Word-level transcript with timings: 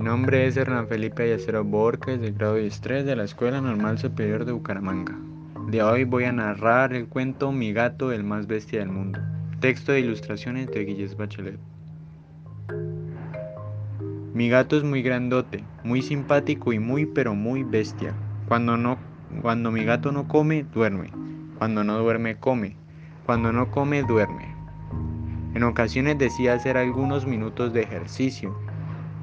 nombre 0.00 0.46
es 0.46 0.56
Hernán 0.56 0.86
Felipe 0.86 1.22
Ayacero 1.22 1.64
Borges, 1.64 2.20
del 2.20 2.34
grado 2.34 2.56
13 2.56 3.04
de 3.04 3.16
la 3.16 3.24
Escuela 3.24 3.60
Normal 3.60 3.98
Superior 3.98 4.44
de 4.44 4.52
Bucaramanga. 4.52 5.18
De 5.68 5.82
hoy 5.82 6.04
voy 6.04 6.24
a 6.24 6.32
narrar 6.32 6.92
el 6.92 7.08
cuento 7.08 7.52
Mi 7.52 7.72
gato, 7.72 8.12
el 8.12 8.22
más 8.22 8.46
bestia 8.46 8.80
del 8.80 8.90
mundo. 8.90 9.18
Texto 9.60 9.92
de 9.92 10.00
ilustraciones 10.00 10.70
de 10.70 10.84
Guilles 10.84 11.16
Bachelet. 11.16 11.58
Mi 14.34 14.48
gato 14.48 14.76
es 14.76 14.84
muy 14.84 15.02
grandote, 15.02 15.64
muy 15.84 16.02
simpático 16.02 16.72
y 16.72 16.78
muy 16.78 17.06
pero 17.06 17.34
muy 17.34 17.64
bestia. 17.64 18.14
Cuando 18.46 18.76
no 18.76 18.98
cuando 19.42 19.70
mi 19.70 19.84
gato 19.84 20.10
no 20.10 20.26
come, 20.26 20.64
duerme. 20.74 21.10
Cuando 21.58 21.84
no 21.84 21.98
duerme, 21.98 22.36
come. 22.36 22.76
Cuando 23.26 23.52
no 23.52 23.70
come, 23.70 24.02
duerme. 24.02 24.54
En 25.54 25.62
ocasiones 25.62 26.18
decía 26.18 26.54
hacer 26.54 26.76
algunos 26.76 27.26
minutos 27.26 27.72
de 27.72 27.82
ejercicio, 27.82 28.56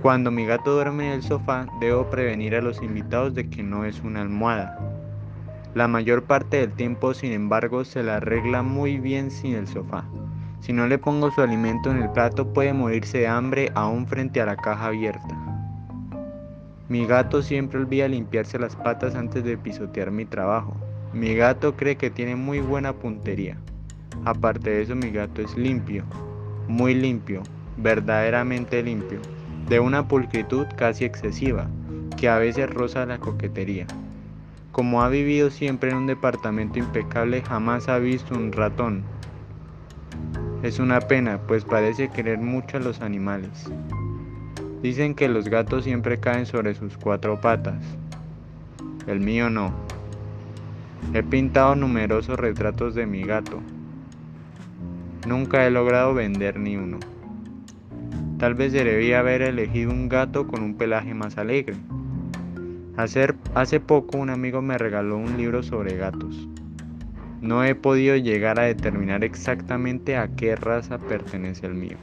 cuando 0.05 0.29
mi 0.29 0.45
gato 0.45 0.75
duerme 0.75 1.07
en 1.07 1.13
el 1.13 1.23
sofá, 1.23 1.65
debo 1.79 2.11
prevenir 2.11 2.53
a 2.53 2.61
los 2.61 2.83
invitados 2.83 3.33
de 3.33 3.49
que 3.49 3.63
no 3.63 3.85
es 3.85 4.01
una 4.03 4.21
almohada. 4.21 4.77
La 5.73 5.87
mayor 5.87 6.25
parte 6.25 6.57
del 6.57 6.73
tiempo, 6.73 7.15
sin 7.15 7.31
embargo, 7.31 7.83
se 7.83 8.03
la 8.03 8.17
arregla 8.17 8.61
muy 8.61 8.99
bien 8.99 9.31
sin 9.31 9.55
el 9.55 9.65
sofá. 9.67 10.05
Si 10.59 10.73
no 10.73 10.85
le 10.85 10.99
pongo 10.99 11.31
su 11.31 11.41
alimento 11.41 11.89
en 11.89 12.03
el 12.03 12.11
plato, 12.11 12.53
puede 12.53 12.71
morirse 12.71 13.17
de 13.17 13.27
hambre 13.27 13.71
aún 13.73 14.05
frente 14.05 14.39
a 14.39 14.45
la 14.45 14.55
caja 14.55 14.85
abierta. 14.85 15.35
Mi 16.87 17.07
gato 17.07 17.41
siempre 17.41 17.79
olvida 17.79 18.07
limpiarse 18.07 18.59
las 18.59 18.75
patas 18.75 19.15
antes 19.15 19.43
de 19.43 19.57
pisotear 19.57 20.11
mi 20.11 20.25
trabajo. 20.25 20.77
Mi 21.13 21.33
gato 21.33 21.75
cree 21.75 21.95
que 21.95 22.11
tiene 22.11 22.35
muy 22.35 22.59
buena 22.59 22.93
puntería. 22.93 23.57
Aparte 24.23 24.69
de 24.69 24.81
eso, 24.83 24.95
mi 24.95 25.09
gato 25.09 25.41
es 25.41 25.57
limpio, 25.57 26.03
muy 26.67 26.93
limpio, 26.93 27.41
verdaderamente 27.77 28.83
limpio 28.83 29.19
de 29.67 29.79
una 29.79 30.07
pulcritud 30.07 30.67
casi 30.75 31.05
excesiva, 31.05 31.67
que 32.17 32.29
a 32.29 32.37
veces 32.37 32.69
roza 32.69 33.05
la 33.05 33.17
coquetería. 33.17 33.87
Como 34.71 35.01
ha 35.01 35.09
vivido 35.09 35.49
siempre 35.49 35.91
en 35.91 35.97
un 35.97 36.07
departamento 36.07 36.79
impecable, 36.79 37.41
jamás 37.41 37.87
ha 37.87 37.97
visto 37.97 38.35
un 38.35 38.51
ratón. 38.51 39.03
Es 40.63 40.79
una 40.79 40.99
pena, 40.99 41.39
pues 41.47 41.63
parece 41.63 42.09
querer 42.09 42.39
mucho 42.39 42.77
a 42.77 42.79
los 42.81 43.01
animales. 43.01 43.69
Dicen 44.81 45.15
que 45.15 45.29
los 45.29 45.47
gatos 45.47 45.83
siempre 45.83 46.19
caen 46.19 46.45
sobre 46.45 46.75
sus 46.75 46.97
cuatro 46.97 47.39
patas. 47.39 47.83
El 49.07 49.19
mío 49.19 49.49
no. 49.49 49.73
He 51.13 51.23
pintado 51.23 51.75
numerosos 51.75 52.37
retratos 52.39 52.95
de 52.95 53.05
mi 53.05 53.23
gato. 53.23 53.61
Nunca 55.27 55.65
he 55.65 55.71
logrado 55.71 56.13
vender 56.13 56.59
ni 56.59 56.75
uno. 56.75 56.99
Tal 58.37 58.53
vez 58.53 58.73
debía 58.83 59.19
haber 59.19 59.41
elegido 59.41 59.91
un 59.91 60.09
gato 60.09 60.45
con 60.47 60.61
un 60.61 60.75
pelaje 60.75 61.13
más 61.13 61.37
alegre. 61.37 61.75
hace 62.97 63.79
poco 63.79 64.17
un 64.17 64.29
amigo 64.29 64.61
me 64.61 64.77
regaló 64.77 65.17
un 65.17 65.37
libro 65.37 65.63
sobre 65.63 65.95
gatos. 65.95 66.47
No 67.41 67.63
he 67.63 67.75
podido 67.75 68.15
llegar 68.17 68.59
a 68.59 68.63
determinar 68.63 69.23
exactamente 69.23 70.17
a 70.17 70.27
qué 70.35 70.55
raza 70.55 70.97
pertenece 70.97 71.65
el 71.65 71.75
mío. 71.75 71.97